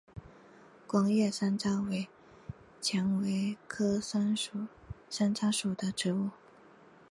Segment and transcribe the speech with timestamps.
[0.87, 2.07] 光叶山楂为
[2.81, 6.31] 蔷薇科山楂属的植物。